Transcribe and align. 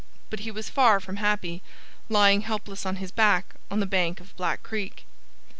But 0.31 0.39
he 0.39 0.49
was 0.49 0.67
far 0.67 0.99
from 0.99 1.17
happy, 1.17 1.61
lying 2.09 2.41
helpless 2.41 2.87
on 2.87 2.95
his 2.95 3.11
back 3.11 3.53
on 3.69 3.81
the 3.81 3.85
bank 3.85 4.19
of 4.19 4.35
Black 4.35 4.63
Creek. 4.63 5.05